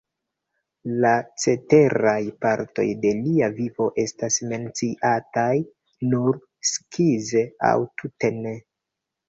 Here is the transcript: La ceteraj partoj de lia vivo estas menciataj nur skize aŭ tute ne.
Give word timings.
La 1.01 1.09
ceteraj 1.43 2.15
partoj 2.45 2.85
de 3.03 3.11
lia 3.19 3.51
vivo 3.61 3.91
estas 4.05 4.39
menciataj 4.55 5.53
nur 6.11 6.43
skize 6.73 7.47
aŭ 7.73 7.77
tute 8.03 8.37
ne. 8.43 8.59